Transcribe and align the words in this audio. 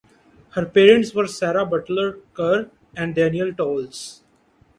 Her 0.55 0.65
parents 0.65 1.13
were 1.13 1.27
Sarah 1.27 1.63
Butler 1.63 2.17
Ker 2.33 2.71
and 2.95 3.13
Daniel 3.13 3.51
Towles. 3.51 4.21